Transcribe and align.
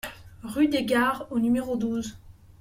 Rue 0.41 0.67
des 0.67 0.83
Gards 0.83 1.27
au 1.29 1.37
numéro 1.37 1.77
douze 1.77 2.17